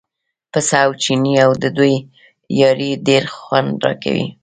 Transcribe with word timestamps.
پسه 0.51 0.77
او 0.85 0.91
چینی 1.01 1.33
او 1.45 1.51
د 1.63 1.65
دوی 1.77 1.95
یاري 2.61 2.91
ډېر 3.07 3.23
خوند 3.35 3.73
راکوي. 3.85 4.27